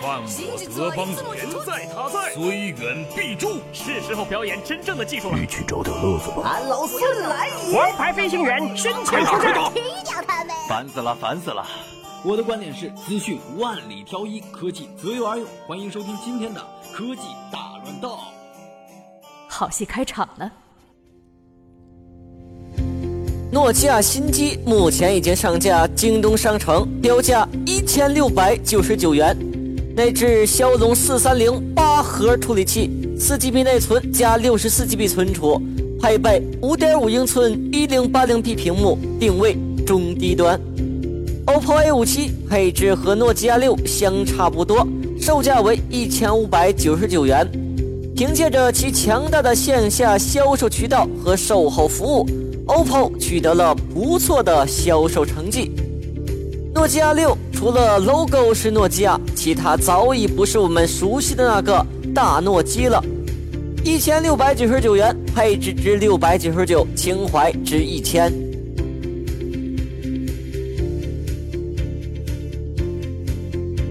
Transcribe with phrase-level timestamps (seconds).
[0.00, 3.60] 犯我德邦人在他在，虽远必诛。
[3.72, 5.38] 是时候表演真正的技术了。
[5.38, 6.42] 一起找点乐子吧。
[6.44, 7.76] 俺老孙来也！
[7.76, 10.56] 王牌飞行员身前出战，踢掉他们！
[10.68, 11.66] 烦死了，烦死了！
[12.24, 15.46] 我的观点是：资讯万里挑一，科技择优而用。
[15.66, 16.60] 欢迎收听今天的
[16.94, 17.22] 科技
[17.52, 18.18] 大乱斗。
[19.48, 20.50] 好戏开场了。
[23.52, 29.36] 诺基亚新机目前已经上架京东商城，标价一千六百九十九元。
[30.00, 35.60] 内置骁龙四三零八核处理器，四 GB 内存加六十四 GB 存储，
[36.00, 40.58] 配备五点五英寸一零八零 P 屏幕，定位中低端。
[41.44, 44.88] OPPO A 五七配置和诺基亚六相差不多，
[45.20, 47.46] 售价为一千五百九十九元。
[48.16, 52.26] 凭借着其强大的线下销售渠道和售后服务。
[52.66, 55.70] OPPO 取得了不错的销售成绩。
[56.74, 63.04] 诺基亚六除了 logo 是诺基亚，其他早已不是我们熟悉的那个大诺基了。
[63.84, 68.32] 一千六百九十九元，配置值六百九十九，情怀值一千。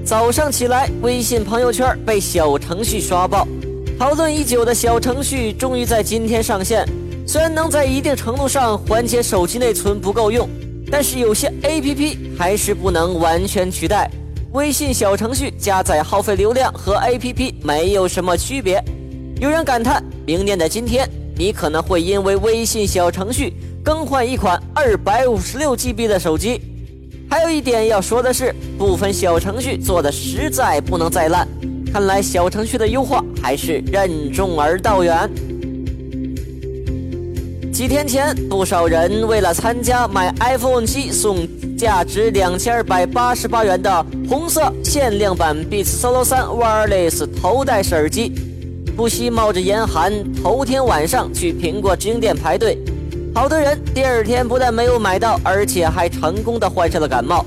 [0.04, 3.48] 早上起来，微信朋友圈被小程序刷爆，
[4.00, 6.84] 讨论已久的小程序终于在今天上线。
[7.28, 10.50] 虽然能在一定程度上缓解手机内存不够用，
[10.92, 14.10] 但是有些 APP 还是不能完全取代。
[14.54, 18.84] 微信小程序加载耗费流量和 APP 没有什么区别。
[19.40, 26.60] 有人感叹，明年的今天，你可能会因为微信小程序更换一款二百五十六 GB 的手机。
[27.30, 31.48] 还有一点要说的是，部分小程序做的实在不能再烂。
[31.94, 35.30] 看来小程序的优化还是任重而道远。
[37.80, 48.34] 几天前，不少人为了参加买 iPhone 七送价值两千二百八十八元的红色限量版 Beats Solo 3 Wireless 头戴式耳机，
[48.98, 50.12] 不惜冒着严寒，
[50.44, 52.78] 头天晚上去苹果直营店排队。
[53.34, 57.46] 好多人第二天不但没有买到，而且还成功的患上了感冒。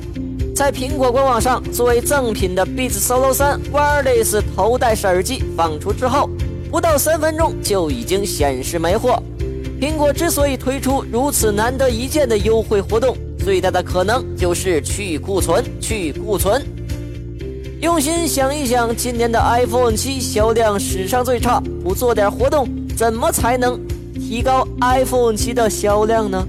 [0.57, 6.31] 在苹果官网上，作为赠品的 Beats Solo 3 Wireless 头戴式耳机放出之后，
[6.71, 9.23] 不到三分钟就已经显示没货。
[9.83, 15.61] 苹果之所以推出如此难得一见的优惠活动，最大的可能就是去库存。
[15.81, 16.65] 去库存。
[17.81, 23.77] 用心想一想，今年的 iPhone 七销量史上最差，不做点活动，怎么才能
[24.15, 26.47] 提高 iPhone 七的销量呢？